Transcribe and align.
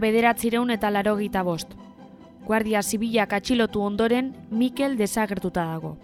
bederatzireun 0.00 0.70
eta 0.70 0.90
laro 0.90 1.16
bost. 1.44 1.74
Guardia 2.46 2.82
Zibilak 2.82 3.32
atxilotu 3.32 3.82
ondoren, 3.82 4.34
Mikel 4.50 4.96
desagertuta 4.96 5.64
dago. 5.64 5.96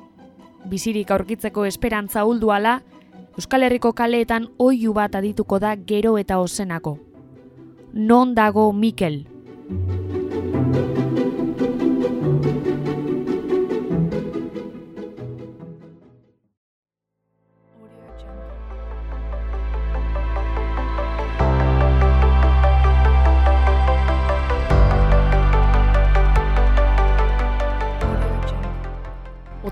Bizirik 0.65 1.11
aurkitzeko 1.11 1.65
esperantza 1.65 2.25
ulduala, 2.25 2.83
Euskal 3.37 3.63
Herriko 3.63 3.93
kaleetan 3.93 4.49
oiu 4.57 4.93
bat 4.95 5.15
adituko 5.15 5.59
da 5.59 5.75
gero 5.77 6.17
eta 6.19 6.39
ozenako. 6.39 6.99
Non 7.93 8.35
dago 8.35 8.73
Mikel? 8.73 9.27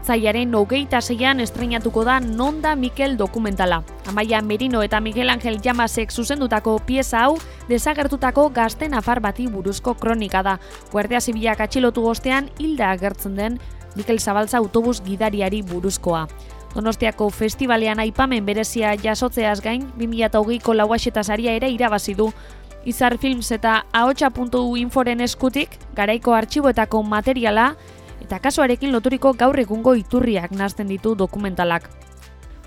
Otzaiaren 0.05 0.51
hogeita 0.53 0.99
zeian 1.01 1.39
estrenatuko 1.41 2.03
da 2.05 2.19
Nonda 2.21 2.75
Mikel 2.77 3.15
dokumentala. 3.17 3.79
Amaia 4.07 4.43
Merino 4.43 4.83
eta 4.85 4.99
Miguel 5.01 5.31
Angel 5.33 5.57
Jamasek 5.65 6.13
zuzendutako 6.13 6.75
pieza 6.85 7.23
hau 7.25 7.39
desagertutako 7.71 8.51
gazten 8.53 8.93
afar 8.93 9.23
bati 9.25 9.47
buruzko 9.49 9.95
kronika 9.95 10.43
da. 10.45 10.59
Guardia 10.93 11.23
Zibilak 11.25 11.65
atxilotu 11.65 12.05
bostean 12.05 12.51
hilda 12.59 12.91
agertzen 12.91 13.41
den 13.41 13.59
Mikel 13.97 14.21
Zabaltza 14.21 14.59
autobus 14.59 15.01
gidariari 15.01 15.63
buruzkoa. 15.63 16.27
Donostiako 16.75 17.31
festivalean 17.31 18.05
aipamen 18.05 18.45
berezia 18.45 18.93
jasotzeaz 19.01 19.63
gain, 19.65 19.89
2008ko 19.97 20.77
lauaxeta 20.77 21.25
saria 21.25 21.57
ere 21.57 21.73
irabazi 21.73 22.13
du. 22.13 22.29
Izar 22.85 23.17
Films 23.17 23.51
eta 23.57 23.87
ahotsa.uinforen 23.93 25.25
eskutik, 25.25 25.79
garaiko 25.97 26.35
artxiboetako 26.37 27.03
materiala, 27.03 27.71
eta 28.25 28.41
kasuarekin 28.41 28.93
loturiko 28.93 29.35
gaur 29.37 29.59
egungo 29.61 29.95
iturriak 29.95 30.53
nazten 30.57 30.89
ditu 30.89 31.15
dokumentalak. 31.15 31.91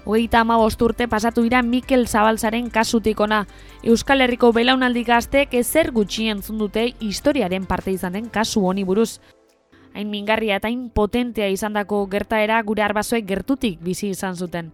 Hogeita 0.08 0.40
ama 0.40 0.56
urte 0.64 1.08
pasatu 1.08 1.44
dira 1.44 1.62
Mikel 1.62 2.08
Zabalzaren 2.08 2.70
kasutikona. 2.70 3.46
Euskal 3.84 4.22
Herriko 4.22 4.54
belaunaldi 4.54 5.04
gaztek 5.04 5.54
ezer 5.54 5.92
gutxi 5.92 6.30
entzun 6.30 6.72
historiaren 7.02 7.66
parte 7.66 7.92
izan 7.92 8.14
den 8.14 8.30
kasu 8.30 8.66
honi 8.66 8.86
buruz. 8.86 9.20
Hain 9.94 10.10
mingarria 10.10 10.56
eta 10.56 10.68
hain 10.68 10.90
potentea 10.90 11.50
izandako 11.50 12.08
gertaera 12.08 12.62
gure 12.62 12.84
arbazoek 12.84 13.26
gertutik 13.26 13.80
bizi 13.82 14.10
izan 14.10 14.36
zuten. 14.36 14.72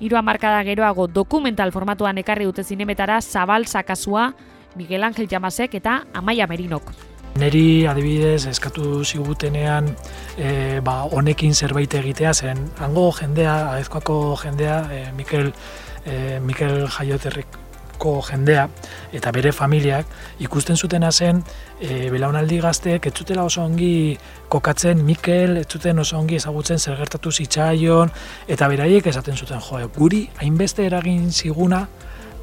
Hiru 0.00 0.16
hamarkada 0.16 0.62
geroago 0.64 1.08
dokumental 1.08 1.70
formatuan 1.72 2.18
ekarri 2.18 2.44
dute 2.44 2.64
zinemetara 2.64 3.20
Zabalza 3.20 3.82
kasua, 3.82 4.34
Miguel 4.76 5.04
Angel 5.04 5.28
Jamasek 5.28 5.74
eta 5.74 6.06
Amaia 6.14 6.46
Merinok. 6.46 7.11
Neri 7.40 7.86
adibidez 7.88 8.44
eskatu 8.50 9.00
zigutenean 9.04 9.88
e, 10.36 10.80
ba, 10.84 10.98
honekin 11.16 11.54
zerbait 11.54 11.94
egitea 11.96 12.34
zen 12.34 12.60
hango 12.84 13.06
jendea, 13.16 13.54
aezkoako 13.78 14.36
jendea, 14.42 14.82
e, 14.92 15.00
Mikel, 15.16 15.48
e, 16.04 16.40
Mikel 16.44 16.84
Jaioterriko 16.92 18.18
jendea 18.28 18.66
eta 19.16 19.32
bere 19.32 19.52
familiak 19.56 20.12
ikusten 20.44 20.76
zutena 20.76 21.08
zen 21.10 21.40
e, 21.80 22.10
belaunaldi 22.12 22.60
gazteek 22.60 23.08
ez 23.08 23.14
zutela 23.16 23.48
oso 23.48 23.64
ongi 23.64 24.18
kokatzen 24.52 25.00
Mikel, 25.00 25.56
ez 25.62 25.66
zuten 25.72 26.04
oso 26.04 26.18
ongi 26.20 26.36
ezagutzen 26.36 26.78
zer 26.78 27.00
gertatu 27.00 27.32
zitzaion 27.32 28.12
eta 28.46 28.68
beraiek 28.68 29.08
esaten 29.08 29.40
zuten 29.40 29.64
jo, 29.70 29.80
guri 29.96 30.26
hainbeste 30.36 30.84
eragin 30.84 31.30
ziguna 31.32 31.86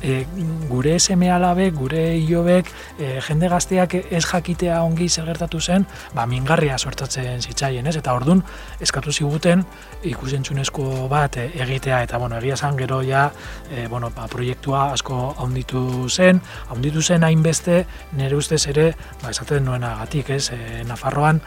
e, 0.01 0.25
gure 0.69 0.99
seme 0.99 1.31
alabe, 1.31 1.69
gure 1.71 2.17
iobek, 2.17 2.71
e, 2.97 3.19
jende 3.25 3.49
gazteak 3.49 3.95
ez 3.99 4.23
jakitea 4.25 4.81
ongi 4.83 5.09
zer 5.09 5.25
gertatu 5.25 5.59
zen, 5.59 5.85
ba, 6.15 6.25
mingarria 6.25 6.77
sortatzen 6.77 7.41
zitzaien, 7.41 7.87
ez? 7.87 7.95
Eta 7.99 8.13
ordun 8.13 8.43
eskatu 8.79 9.11
ziguten 9.11 9.65
ikusentzunezko 10.03 11.07
bat 11.11 11.37
e, 11.37 11.49
egitea, 11.65 12.03
eta 12.07 12.19
bueno, 12.21 12.37
egia 12.39 12.57
zan 12.57 12.77
gero 12.77 13.01
ja, 13.03 13.29
e, 13.71 13.87
bueno, 13.87 14.11
ba, 14.15 14.27
proiektua 14.27 14.91
asko 14.93 15.33
haunditu 15.37 16.09
zen, 16.09 16.41
haunditu 16.69 17.01
zen 17.01 17.23
hainbeste, 17.23 17.85
nire 18.13 18.35
ustez 18.35 18.65
ere, 18.67 18.93
ba, 19.23 19.33
esaten 19.33 19.65
nuena 19.65 19.95
gatik, 20.03 20.29
ez? 20.37 20.49
E, 20.55 20.83
Nafarroan, 20.87 21.41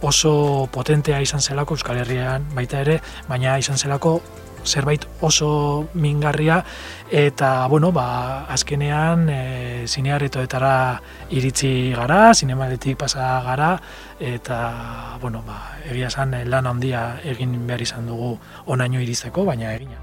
oso 0.00 0.68
potentea 0.70 1.20
izan 1.20 1.40
zelako 1.42 1.74
Euskal 1.74 1.98
Herrian 2.02 2.44
baita 2.54 2.82
ere, 2.84 3.00
baina 3.28 3.56
izan 3.58 3.78
zelako 3.78 4.20
zerbait 4.68 5.04
oso 5.20 5.88
mingarria 5.94 6.62
eta 7.10 7.66
bueno, 7.68 7.90
ba, 7.92 8.44
azkenean 8.52 9.28
e, 9.32 9.40
zinearetoetara 9.88 11.00
iritsi 11.30 11.94
gara, 11.96 12.34
zinemaletik 12.34 12.98
pasa 13.00 13.40
gara 13.46 13.72
eta 14.20 14.58
bueno, 15.20 15.42
ba, 15.46 15.78
egia 15.88 16.12
esan 16.12 16.34
eh, 16.34 16.44
lan 16.44 16.68
handia 16.68 17.18
egin 17.24 17.56
behar 17.66 17.82
izan 17.82 18.06
dugu 18.06 18.36
onaino 18.66 19.00
iristeko, 19.00 19.44
baina 19.48 19.72
egina. 19.74 19.98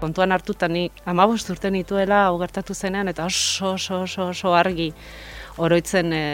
Kontuan 0.00 0.32
hartuta 0.32 0.68
ni 0.68 0.86
amabost 1.04 1.50
urte 1.52 1.70
nituela 1.70 2.24
hau 2.28 2.38
gertatu 2.40 2.74
zenean 2.74 3.08
eta 3.12 3.26
oso 3.28 3.74
oso 3.74 4.02
oso, 4.06 4.30
oso 4.32 4.54
argi 4.56 4.92
oroitzen 5.60 6.12
e, 6.12 6.24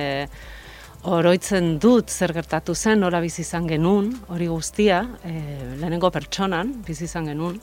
oroitzen 1.07 1.77
dut 1.83 2.11
zer 2.11 2.33
gertatu 2.35 2.75
zen, 2.75 3.01
nola 3.05 3.21
bizi 3.23 3.43
izan 3.45 3.67
genuen, 3.71 4.11
hori 4.33 4.49
guztia, 4.51 5.03
e, 5.23 5.33
lehenengo 5.79 6.11
pertsonan 6.11 6.73
bizi 6.87 7.07
izan 7.07 7.31
genuen, 7.31 7.61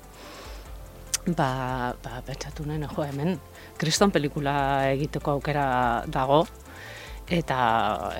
ba, 1.35 1.93
ba 2.03 2.21
pentsatu 2.25 2.65
nahi, 2.67 2.87
jo, 2.87 3.03
hemen, 3.03 3.37
kriston 3.79 4.13
pelikula 4.15 4.55
egiteko 4.93 5.35
aukera 5.35 5.65
dago, 6.07 6.43
eta, 7.27 7.59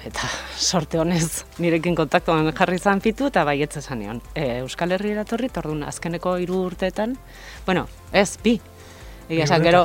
eta 0.04 0.28
sorte 0.70 1.00
honez 1.00 1.46
nirekin 1.64 1.96
kontaktuan 1.96 2.52
jarri 2.52 2.82
izan 2.82 3.04
fitu, 3.04 3.32
eta 3.32 3.46
bai 3.48 3.62
esan 3.64 4.00
nion. 4.00 4.22
E, 4.36 4.60
Euskal 4.60 4.92
Herri 4.92 5.16
eratorri, 5.16 5.50
tordun 5.50 5.84
azkeneko 5.88 6.36
hiru 6.44 6.66
urteetan, 6.68 7.16
bueno, 7.66 7.88
ez, 8.12 8.36
bi, 8.44 8.60
Egia 9.30 9.46
esan, 9.48 9.64
gero, 9.64 9.84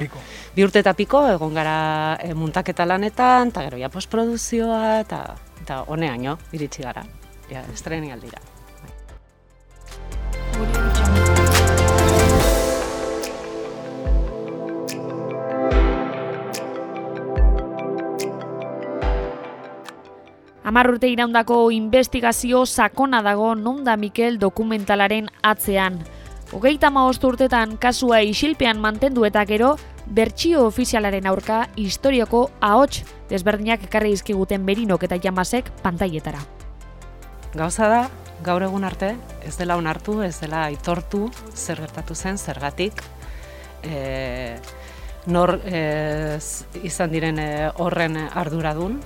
bi 0.55 0.65
urte 0.67 0.83
eta 0.83 0.95
piko, 0.99 1.23
egon 1.31 1.55
gara 1.55 2.19
e, 2.23 2.33
muntaketa 2.35 2.87
lanetan, 2.89 3.53
eta 3.55 3.65
gero, 3.69 3.79
ja, 3.79 3.91
postproduzioa, 3.93 5.01
eta, 5.05 5.23
eta 5.63 5.83
honeaino, 5.87 6.39
iritsi 6.53 6.83
gara, 6.83 7.05
ja, 7.51 7.63
estreni 7.75 8.13
aldira. 8.13 8.43
Amar 20.69 20.91
urte 20.91 21.09
iraundako 21.09 21.71
investigazio 21.73 22.67
sakona 22.67 23.23
dago 23.25 23.55
non 23.57 23.85
da 23.87 23.97
Mikel 23.97 24.37
dokumentalaren 24.39 25.31
atzean. 25.41 26.03
Hogeita 26.49 26.89
maost 26.89 27.25
urtetan 27.29 27.75
kasua 27.77 28.23
isilpean 28.25 28.79
mantendu 28.81 29.27
eta 29.29 29.43
gero, 29.45 29.75
bertsio 30.09 30.63
ofizialaren 30.65 31.27
aurka 31.29 31.67
historioko 31.77 32.47
ahots 32.65 33.03
desberdinak 33.29 33.85
ekarri 33.85 34.15
izkiguten 34.17 34.65
berinok 34.65 35.05
eta 35.05 35.19
jamasek 35.21 35.69
pantaietara. 35.83 36.41
Gauza 37.53 37.91
da, 37.93 38.01
gaur 38.45 38.65
egun 38.65 38.89
arte, 38.89 39.13
ez 39.45 39.59
dela 39.61 39.77
onartu, 39.77 40.23
ez 40.25 40.39
dela 40.41 40.65
aitortu 40.71 41.27
zer 41.53 41.83
gertatu 41.85 42.17
zen, 42.17 42.41
zergatik, 42.41 43.05
e, 43.85 44.57
nor 45.29 45.59
e, 45.69 46.39
izan 46.81 47.13
diren 47.13 47.45
e, 47.45 47.51
horren 47.77 48.17
arduradun, 48.25 49.03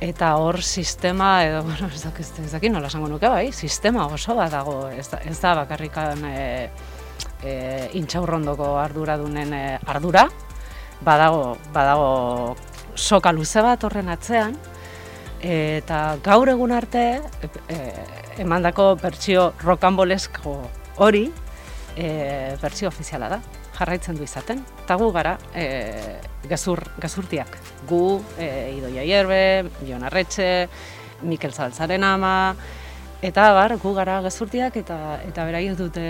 eta 0.00 0.36
hor 0.36 0.62
sistema 0.62 1.44
edo 1.44 1.62
bueno, 1.64 1.88
ez 1.92 2.02
dakit 2.04 2.38
ez 2.44 2.52
dakit 2.52 2.72
nola 2.72 2.86
esango 2.86 3.08
nuke 3.10 3.28
bai, 3.28 3.50
sistema 3.52 4.06
oso 4.06 4.36
bat 4.38 4.52
dago, 4.52 4.88
ez 4.90 5.08
da, 5.10 5.20
ez 5.26 5.38
da 5.40 5.54
bakarrikan 5.58 6.24
e, 6.28 6.70
e, 7.42 7.54
intxaurrondoko 7.98 8.76
arduradunen 8.78 9.52
e, 9.54 9.62
ardura, 9.86 10.28
badago 11.02 11.56
badago 11.74 12.56
soka 12.94 13.32
luze 13.32 13.62
bat 13.62 13.84
horren 13.84 14.08
atzean. 14.10 14.56
Eta 15.38 16.18
gaur 16.22 16.50
egun 16.50 16.72
arte 16.74 17.02
e, 17.70 17.76
emandako 18.42 18.96
bertsio 18.98 19.52
rokanbolesko 19.62 20.54
hori 20.98 21.28
e, 21.98 22.56
bertsio 22.62 22.88
ofiziala 22.88 23.28
da 23.28 23.40
jarraitzen 23.78 24.16
du 24.18 24.24
izaten. 24.24 24.62
Eta 24.84 24.96
gu 24.98 25.10
gara, 25.14 25.36
e, 25.54 26.18
gazur, 26.48 26.82
gazurtiak. 27.02 27.58
Gu, 27.88 28.02
e, 28.38 28.48
Idoia 28.78 29.04
Ierbe, 29.04 29.70
Jon 29.86 30.06
Arretxe, 30.06 30.68
Mikel 31.22 31.52
Zabaltzaren 31.52 32.04
ama, 32.06 32.54
eta 33.22 33.48
bar, 33.56 33.74
gu 33.82 33.94
gara 33.96 34.20
gazurtiak 34.22 34.78
eta 34.78 34.98
eta 35.26 35.46
beraiek 35.48 35.74
dute 35.78 36.06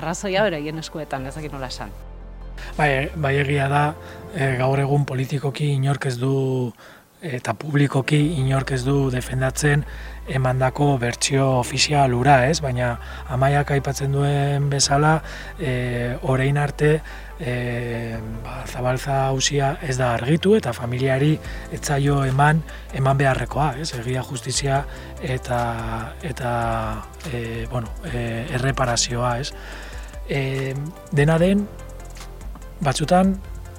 arrazoia 0.00 0.46
beraien 0.48 0.80
eskuetan, 0.80 1.28
ezakit 1.28 1.52
nola 1.52 1.68
esan. 1.72 1.92
Bai, 2.76 3.10
bai 3.16 3.36
egia 3.42 3.68
da, 3.68 3.84
e, 4.32 4.54
gaur 4.60 4.80
egun 4.80 5.04
politikoki 5.08 5.74
inork 5.76 6.06
ez 6.08 6.16
du 6.20 6.32
eta 7.22 7.54
publikoki 7.54 8.18
inork 8.40 8.72
ez 8.74 8.82
du 8.84 9.10
defendatzen 9.14 9.84
emandako 10.32 10.96
bertsio 10.98 11.46
ofizial 11.60 12.14
ura, 12.14 12.40
ez? 12.50 12.60
Baina 12.62 12.96
amaiak 13.30 13.70
aipatzen 13.76 14.12
duen 14.14 14.68
bezala, 14.70 15.14
e, 15.58 16.16
orain 16.22 16.58
arte 16.58 16.92
e, 17.38 17.54
ba, 18.42 18.62
zabaltza 18.66 19.20
hausia 19.28 19.76
ez 19.82 19.96
da 19.98 20.12
argitu 20.16 20.56
eta 20.58 20.74
familiari 20.74 21.36
etzaio 21.74 22.22
eman 22.26 22.62
eman 22.98 23.22
beharrekoa, 23.22 23.72
ez? 23.82 23.92
Egia 24.00 24.22
justizia 24.26 24.82
eta 25.22 25.62
eta 26.22 26.52
e, 27.30 27.66
bueno, 27.70 27.90
e, 28.10 28.46
erreparazioa, 28.58 29.38
ez? 29.38 29.52
E, 30.28 30.74
dena 31.12 31.38
den 31.38 31.66
batzutan 32.82 33.36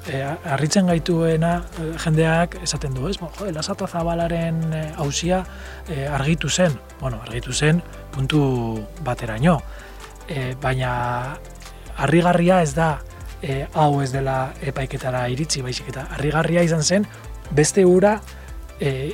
e, 0.07 0.21
arritzen 0.55 0.87
gaituena 0.89 1.53
e, 1.79 1.87
jendeak 2.03 2.57
esaten 2.63 2.93
du, 2.95 3.07
ez? 3.09 3.17
Bo, 3.21 3.31
jo, 3.37 3.49
lasata 3.53 3.87
zabalaren 3.87 4.61
hausia 4.97 5.43
e, 5.87 6.05
argitu 6.07 6.49
zen, 6.49 6.77
bueno, 6.99 7.21
argitu 7.25 7.53
zen 7.53 7.81
puntu 8.13 8.43
bateraino. 9.03 9.59
E, 10.27 10.53
baina 10.61 10.93
harrigarria 11.97 12.61
ez 12.63 12.73
da 12.75 12.97
e, 13.41 13.65
hau 13.73 14.01
ez 14.01 14.11
dela 14.13 14.53
epaiketara 14.61 15.27
iritsi, 15.33 15.61
baizik 15.61 15.91
eta 15.93 16.07
harrigarria 16.15 16.63
izan 16.63 16.83
zen 16.83 17.07
beste 17.51 17.85
ura 17.85 18.17
e, 18.79 19.11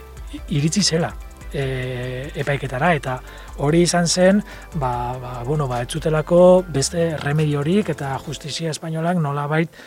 iritsi 0.54 0.84
zela 0.84 1.12
e, 1.52 2.30
epaiketara 2.40 2.94
eta 2.98 3.18
hori 3.66 3.82
izan 3.84 4.08
zen 4.08 4.44
ba, 4.76 4.92
ba, 5.22 5.34
bueno, 5.48 5.68
ba, 5.68 5.82
etzutelako 5.84 6.64
beste 6.68 7.12
remediorik 7.24 7.90
eta 7.96 8.14
justizia 8.26 8.72
espainolak 8.76 9.18
nolabait 9.18 9.82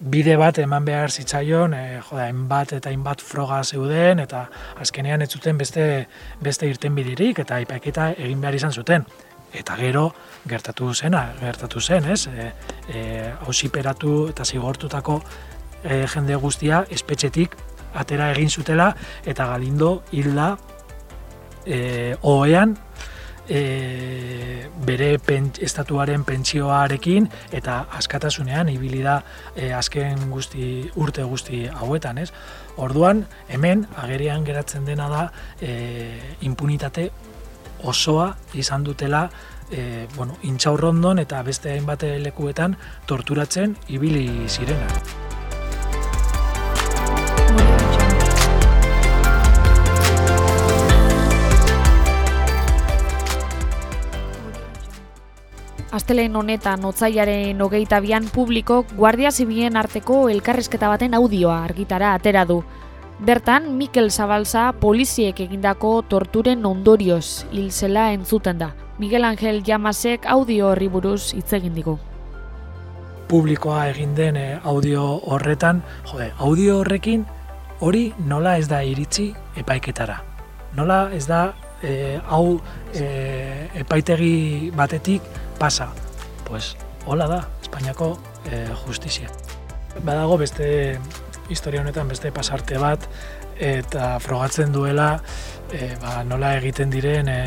bide 0.00 0.36
bat 0.38 0.58
eman 0.62 0.84
behar 0.86 1.10
zitzaion, 1.10 1.74
e, 1.74 2.00
joda, 2.06 2.28
enbat 2.30 2.72
eta 2.76 2.90
hainbat 2.90 3.22
froga 3.24 3.62
zeuden, 3.64 4.22
eta 4.22 4.44
azkenean 4.80 5.22
ez 5.22 5.30
zuten 5.30 5.58
beste, 5.58 6.06
beste 6.42 6.68
irten 6.70 6.94
bidirik, 6.94 7.40
eta 7.42 7.58
ipaiketa 7.64 8.12
egin 8.16 8.40
behar 8.40 8.54
izan 8.54 8.72
zuten. 8.72 9.06
Eta 9.52 9.76
gero, 9.80 10.12
gertatu 10.46 10.92
zena, 10.94 11.24
gertatu 11.40 11.80
zen, 11.80 12.10
ez? 12.12 12.26
E, 12.28 12.50
e, 12.92 13.04
ausiperatu 13.46 14.28
eta 14.30 14.44
zigortutako 14.44 15.20
e, 15.82 16.04
jende 16.06 16.36
guztia 16.36 16.84
espetxetik 16.90 17.56
atera 17.98 18.30
egin 18.34 18.50
zutela, 18.50 18.92
eta 19.26 19.48
galindo 19.50 20.02
hilda 20.12 20.52
e, 21.66 22.14
oean 22.22 22.76
e, 23.48 24.68
bere 24.86 25.18
pen, 25.18 25.50
estatuaren 25.60 26.24
pentsioarekin 26.28 27.28
eta 27.52 27.80
askatasunean 27.98 28.68
ibili 28.72 29.02
da 29.02 29.18
e, 29.54 29.72
azken 29.72 30.28
guzti 30.30 30.88
urte 30.96 31.24
guzti 31.24 31.66
hauetan, 31.68 32.18
ez? 32.18 32.30
Orduan, 32.76 33.24
hemen 33.48 33.86
agerian 33.96 34.44
geratzen 34.46 34.84
dena 34.86 35.08
da 35.08 35.24
e, 35.60 36.36
impunitate 36.46 37.10
osoa 37.84 38.32
izan 38.54 38.84
dutela 38.84 39.28
e, 39.70 40.06
bueno, 40.16 40.38
intxaurrondon 40.42 41.18
eta 41.24 41.42
beste 41.46 41.72
hainbat 41.72 42.04
lekuetan 42.24 42.76
torturatzen 43.06 43.76
ibili 43.88 44.28
zirena. 44.48 45.27
Astelen 55.98 56.36
honetan 56.38 56.84
otzaiaren 56.86 57.58
hogeita 57.64 57.98
bian 57.98 58.28
publiko 58.30 58.84
Guardia 58.94 59.32
Zibilen 59.34 59.76
arteko 59.80 60.28
elkarrezketa 60.30 60.90
baten 60.92 61.16
audioa 61.18 61.56
argitara 61.64 62.12
atera 62.14 62.44
du. 62.46 62.60
Bertan, 63.18 63.72
Mikel 63.74 64.12
Zabalza 64.14 64.68
poliziek 64.78 65.40
egindako 65.42 65.90
torturen 66.06 66.62
ondorioz 66.70 67.48
hil 67.50 67.72
zela 67.72 68.12
entzuten 68.14 68.60
da. 68.60 68.68
Miguel 69.02 69.26
Angel 69.26 69.58
Jamasek 69.66 70.28
audio 70.36 70.68
horri 70.70 70.86
buruz 70.92 71.32
hitz 71.34 71.50
egin 71.58 71.74
digu. 71.74 71.96
Publikoa 73.26 73.88
egin 73.88 74.14
den 74.14 74.38
eh, 74.38 74.60
audio 74.62 75.02
horretan, 75.26 75.82
jode, 76.12 76.30
audio 76.38 76.78
horrekin 76.84 77.26
hori 77.80 78.12
nola 78.30 78.54
ez 78.62 78.68
da 78.70 78.84
iritsi 78.86 79.32
epaiketara. 79.58 80.20
Nola 80.78 81.08
ez 81.10 81.26
da 81.26 81.42
e, 81.82 82.20
hau 82.30 82.60
e, 82.94 83.04
epaitegi 83.82 84.70
batetik 84.76 85.26
pasa. 85.58 85.88
Pues, 86.44 86.76
hola 87.06 87.26
da, 87.26 87.48
Espainiako 87.62 88.18
e, 88.50 88.66
justizia. 88.86 89.28
Badago 90.04 90.38
beste 90.38 90.98
historia 91.50 91.80
honetan 91.80 92.08
beste 92.08 92.30
pasarte 92.32 92.78
bat 92.78 93.02
eta 93.58 94.18
frogatzen 94.22 94.72
duela 94.72 95.18
e, 95.72 95.96
ba, 96.00 96.22
nola 96.24 96.54
egiten 96.60 96.90
diren 96.90 97.28
e, 97.28 97.38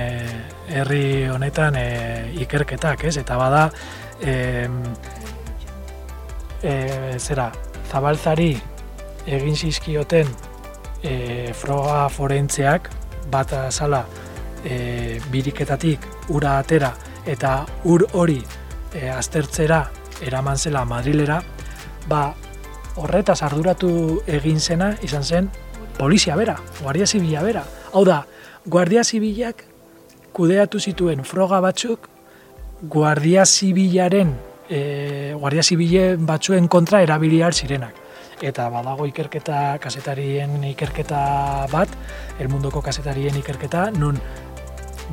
herri 0.69 1.29
honetan 1.31 1.77
e, 1.79 1.87
ikerketak, 2.43 3.05
ez? 3.07 3.15
Eta 3.21 3.37
bada 3.39 3.69
e, 4.19 4.67
e, 6.61 6.73
zera, 7.17 7.51
zabaltzari 7.89 8.51
egin 9.25 9.55
zizkioten 9.55 10.27
e, 11.01 11.53
froga 11.55 12.09
forentzeak 12.09 12.91
bat 13.31 13.53
azala 13.55 14.03
e, 14.65 15.21
biriketatik 15.31 16.05
ura 16.35 16.57
atera 16.59 16.91
eta 17.25 17.65
ur 17.85 18.06
hori 18.13 18.41
e, 18.94 19.09
aztertzera 19.09 19.83
eraman 20.21 20.57
zela 20.57 20.85
Madrilera, 20.85 21.41
ba, 22.09 22.33
horretaz 22.95 23.41
arduratu 23.44 24.21
egin 24.27 24.59
zena 24.59 24.91
izan 25.03 25.23
zen 25.23 25.50
polizia 25.97 26.35
bera, 26.35 26.57
guardia 26.81 27.07
zibila 27.07 27.44
bera. 27.44 27.63
Hau 27.94 28.03
da, 28.06 28.23
guardia 28.65 29.03
zibilak 29.03 29.65
kudeatu 30.33 30.79
zituen 30.79 31.25
froga 31.25 31.59
batzuk 31.62 32.07
guardia 32.81 33.45
zibilaren 33.45 34.35
e, 34.69 35.33
guardia 35.39 35.63
zibilen 35.63 36.25
batzuen 36.25 36.67
kontra 36.67 37.01
erabiliar 37.03 37.53
zirenak 37.53 37.97
eta 38.41 38.67
badago 38.74 39.06
ikerketa 39.06 39.77
kasetarien 39.81 40.63
ikerketa 40.71 41.67
bat, 41.71 41.91
el 42.39 42.50
munduko 42.50 42.81
kasetarien 42.81 43.38
ikerketa, 43.38 43.89
nun 43.94 44.17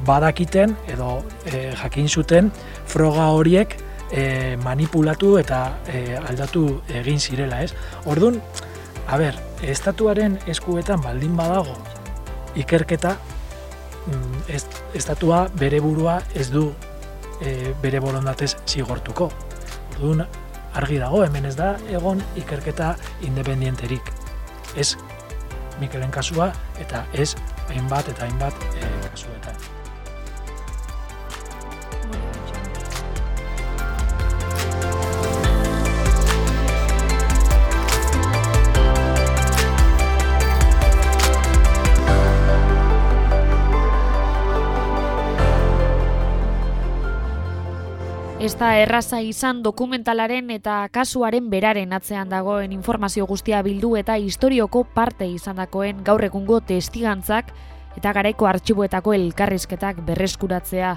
badakiten 0.06 0.76
edo 0.88 1.22
e, 1.46 1.72
jakin 1.76 2.08
zuten 2.08 2.50
froga 2.86 3.30
horiek 3.34 3.76
e, 4.10 4.56
manipulatu 4.62 5.36
eta 5.38 5.78
e, 5.87 6.16
aldatu 6.16 6.80
egin 7.00 7.20
zirela, 7.20 7.62
ez? 7.62 7.75
Ordun, 8.06 8.40
a 9.08 9.16
ber, 9.20 9.38
estatuaren 9.62 10.38
eskuetan 10.46 11.02
baldin 11.04 11.37
badago 11.37 11.76
ikerketa, 12.58 13.16
mm, 14.06 14.58
estatua 14.99 15.46
bere 15.54 15.80
burua 15.80 16.18
ez 16.34 16.50
du 16.50 16.68
e, 17.40 17.75
bere 17.82 18.00
borondatez 18.00 18.54
zigortuko. 18.66 19.30
Ordun, 19.96 20.25
argi 20.78 20.99
dago, 21.00 21.25
hemen 21.25 21.49
ez 21.49 21.56
da 21.58 21.75
egon 21.90 22.23
ikerketa 22.37 22.94
independienterik. 23.26 24.12
Ez 24.76 24.94
Mikelen 25.78 26.11
kasua 26.11 26.50
eta 26.82 27.04
ez 27.14 27.37
hainbat 27.70 28.08
eta 28.11 28.26
hainbat 28.26 28.64
e, 28.75 28.88
kasuetan. 29.11 29.54
Ez 48.49 48.55
da 48.57 48.69
erraza 48.81 49.19
izan 49.21 49.59
dokumentalaren 49.61 50.47
eta 50.55 50.78
kasuaren 50.88 51.50
beraren 51.52 51.90
atzean 51.93 52.31
dagoen 52.33 52.73
informazio 52.73 53.26
guztia 53.28 53.59
bildu 53.67 53.90
eta 54.00 54.17
historioko 54.17 54.87
parte 54.95 55.28
izandakoen 55.28 56.00
gaur 56.07 56.25
egungo 56.25 56.62
testigantzak 56.71 57.52
eta 57.99 58.14
garaiko 58.17 58.49
artxiboetako 58.49 59.12
elkarrizketak 59.19 60.00
berreskuratzea. 60.09 60.95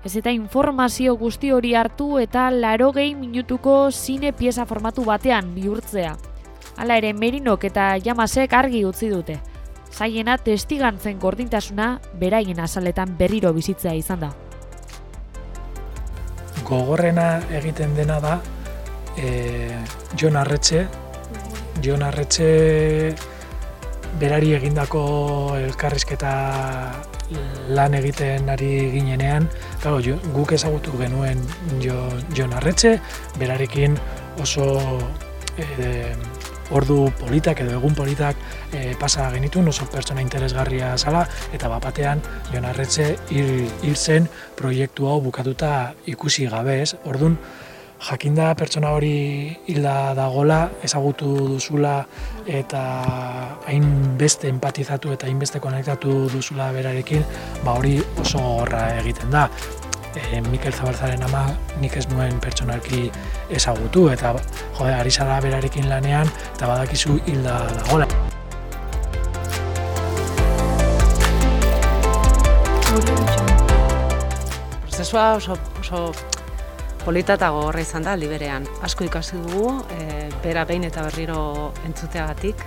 Ez 0.00 0.14
eta 0.22 0.32
informazio 0.32 1.18
guzti 1.20 1.52
hori 1.52 1.74
hartu 1.74 2.08
eta 2.24 2.48
laro 2.50 2.90
minutuko 2.94 3.90
zine 3.92 4.32
pieza 4.32 4.64
formatu 4.64 5.04
batean 5.04 5.54
bihurtzea. 5.54 6.16
Hala 6.78 6.96
ere 6.96 7.12
Merinok 7.12 7.64
eta 7.64 7.98
Jamasek 8.02 8.54
argi 8.54 8.86
utzi 8.86 9.10
dute. 9.10 9.40
Zaiena 9.92 10.38
testigantzen 10.38 11.18
gordintasuna 11.18 12.00
beraien 12.14 12.60
azaletan 12.60 13.18
berriro 13.18 13.52
bizitzea 13.52 13.92
izan 13.92 14.20
da 14.20 14.47
gogorrena 16.68 17.40
egiten 17.58 17.94
dena 17.96 18.20
da 18.20 18.38
e, 19.16 19.70
Jon 20.16 20.36
Arretxe, 20.36 20.86
Jon 21.82 22.02
Arretxe 22.02 23.14
berari 24.18 24.52
egindako 24.56 25.02
elkarrizketa 25.58 26.32
lan 27.76 27.94
egiten 27.94 28.48
ari 28.48 28.72
ginenean, 28.94 29.48
claro, 29.82 30.00
guk 30.34 30.52
ezagutu 30.56 30.96
genuen 31.00 31.42
jo, 31.82 31.96
Jon 32.36 32.54
Arretxe, 32.56 32.96
berarekin 33.38 33.98
oso 34.40 34.68
e, 35.58 36.14
ordu 36.74 37.08
politak 37.20 37.62
edo 37.64 37.76
egun 37.78 37.94
politak 37.96 38.36
e, 38.72 38.94
pasa 39.00 39.30
genitu, 39.34 39.62
oso 39.68 39.86
pertsona 39.92 40.24
interesgarria 40.24 40.96
zala, 40.98 41.26
eta 41.52 41.68
bapatean 41.68 42.20
Jon 42.52 42.68
Arretxe 42.68 43.14
hil, 43.30 43.68
hil 43.82 43.96
zen 43.96 44.28
proiektu 44.56 45.08
hau 45.08 45.20
bukatuta 45.20 45.94
ikusi 46.06 46.46
gabe 46.48 46.82
ez. 46.82 46.94
Ordun 47.04 47.38
jakinda 47.98 48.52
pertsona 48.54 48.92
hori 48.94 49.56
hilda 49.66 50.14
dagola, 50.14 50.60
ezagutu 50.86 51.32
duzula 51.54 51.96
eta 52.46 52.82
hain 53.66 53.88
beste 54.18 54.48
empatizatu 54.48 55.12
eta 55.12 55.26
hain 55.26 55.38
beste 55.38 55.60
konektatu 55.60 56.28
duzula 56.32 56.70
berarekin, 56.72 57.24
ba 57.64 57.74
hori 57.78 57.98
oso 58.22 58.38
horra 58.60 58.86
egiten 59.00 59.34
da 59.34 59.48
e, 60.16 60.40
Mikel 60.40 60.72
Zabalzaren 60.72 61.22
ama 61.22 61.46
nik 61.80 61.96
ez 61.96 62.06
nuen 62.08 62.40
pertsonalki 62.40 63.08
ezagutu 63.50 64.08
eta 64.12 64.34
jode, 64.78 64.94
ari 64.94 65.10
zara 65.10 65.40
berarekin 65.44 65.88
lanean 65.88 66.30
eta 66.54 66.68
badakizu 66.70 67.18
hilda 67.26 67.60
dagoela. 67.76 68.08
Prozesua 74.82 75.34
oso, 75.36 75.58
oso 75.80 76.12
polita 77.04 77.36
eta 77.38 77.50
gogorra 77.54 77.80
izan 77.80 78.04
da 78.04 78.14
aldi 78.16 78.28
berean. 78.28 78.66
Asko 78.82 79.06
ikasi 79.06 79.38
dugu, 79.44 79.78
e, 79.94 80.28
bera 80.42 80.64
behin 80.68 80.84
eta 80.88 81.04
berriro 81.06 81.72
entzuteagatik. 81.86 82.64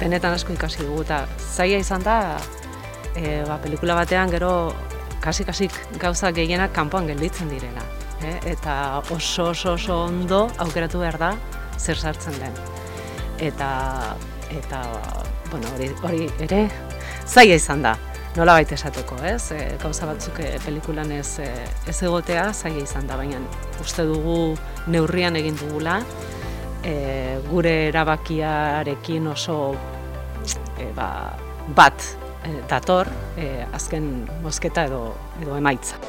Benetan 0.00 0.34
asko 0.34 0.56
ikasi 0.56 0.84
dugu 0.84 1.04
eta 1.04 1.24
zaila 1.38 1.80
izan 1.80 2.02
da 2.04 2.16
e, 3.14 3.42
ba, 3.46 3.58
pelikula 3.62 3.94
batean 4.00 4.32
gero 4.32 4.52
kasi-kasik 5.20 5.74
gauza 6.00 6.32
gehienak 6.32 6.72
kanpoan 6.74 7.08
gelditzen 7.10 7.50
direla. 7.52 7.84
Eh? 8.24 8.36
Eta 8.52 9.02
oso 9.10 9.50
oso 9.50 9.74
oso 9.74 10.04
ondo 10.04 10.46
aukeratu 10.58 11.00
behar 11.00 11.18
da 11.18 11.30
zer 11.78 11.96
sartzen 11.96 12.36
den. 12.40 12.54
Eta, 13.40 13.70
eta 14.50 14.82
bueno, 15.50 15.68
hori, 15.74 15.90
hori 16.04 16.28
ere 16.46 16.66
zaila 17.26 17.56
izan 17.56 17.82
da. 17.82 17.96
Nola 18.36 18.54
baita 18.54 18.76
esateko, 18.76 19.16
ez? 19.26 19.50
E, 19.56 19.62
gauza 19.82 20.06
batzuk 20.06 20.38
e, 20.44 20.52
pelikulan 20.62 21.10
ez, 21.16 21.40
e, 21.42 21.48
ez 21.90 21.96
egotea 22.06 22.52
zaila 22.52 22.84
izan 22.84 23.08
da, 23.10 23.16
baina 23.18 23.40
uste 23.82 24.04
dugu 24.06 24.54
neurrian 24.86 25.34
egin 25.40 25.58
dugula, 25.58 25.96
e, 26.86 26.94
gure 27.48 27.74
erabakiarekin 27.88 29.26
oso 29.32 29.58
e, 30.78 30.92
ba, 30.94 31.08
bat 31.74 32.06
dator 32.68 33.08
e, 33.36 33.66
azken 33.72 34.10
mozketa 34.42 34.86
edo, 34.88 35.14
edo 35.42 35.56
emaitza. 35.56 36.00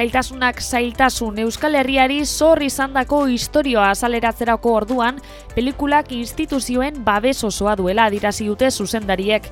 Zailtasunak 0.00 0.62
zailtasun 0.64 1.42
Euskal 1.42 1.74
Herriari 1.76 2.22
zor 2.24 2.62
izandako 2.64 3.26
historioa 3.28 3.90
azaleratzerako 3.92 4.72
orduan, 4.78 5.18
pelikulak 5.52 6.14
instituzioen 6.16 7.02
babes 7.04 7.42
osoa 7.44 7.74
duela 7.76 8.06
adirazi 8.08 8.46
dute 8.48 8.70
zuzendariek. 8.70 9.50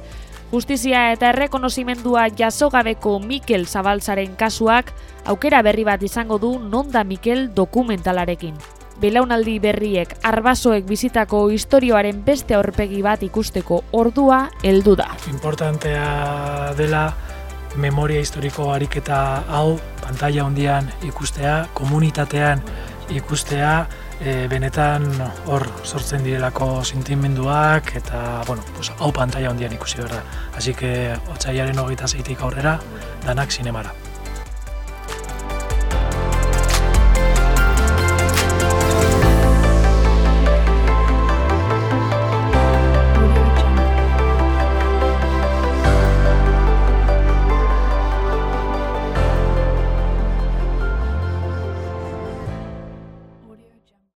Justizia 0.49 1.11
eta 1.13 1.29
errekonozimendua 1.29 2.31
jasogabeko 2.33 3.19
Mikel 3.21 3.67
Zabaltzaren 3.69 4.33
kasuak 4.41 4.95
aukera 5.29 5.61
berri 5.63 5.85
bat 5.85 6.03
izango 6.03 6.39
du 6.41 6.55
nonda 6.59 7.03
Mikel 7.05 7.51
dokumentalarekin. 7.55 8.55
Belaunaldi 8.99 9.59
berriek 9.61 10.15
arbasoek 10.25 10.89
bizitako 10.89 11.43
historioaren 11.53 12.25
beste 12.25 12.57
aurpegi 12.57 13.03
bat 13.05 13.23
ikusteko 13.23 13.83
ordua 13.93 14.47
heldu 14.65 14.97
da. 14.97 15.11
Importantea 15.29 16.73
dela 16.81 17.05
memoria 17.77 18.25
historiko 18.25 18.73
ariketa 18.73 19.45
hau 19.53 19.77
pantalla 20.01 20.49
hondian 20.49 20.89
ikustea, 21.05 21.67
komunitatean 21.75 22.65
ikustea, 23.13 23.85
e, 24.21 24.47
benetan 24.51 25.07
hor 25.47 25.67
sortzen 25.85 26.25
direlako 26.27 26.85
sentimenduak 26.85 27.95
eta 28.03 28.43
bueno, 28.47 28.63
pues, 28.75 28.93
hau 28.99 29.13
pantalla 29.13 29.51
hondian 29.51 29.73
ikusi 29.79 30.03
behar 30.03 30.19
da. 30.19 30.23
Así 30.57 30.75
que, 30.75 30.93
otxaiaren 31.35 31.79
hogeita 31.79 32.09
zeitik 32.09 32.43
aurrera, 32.43 32.79
danak 33.27 33.53
sinemara. 33.53 33.95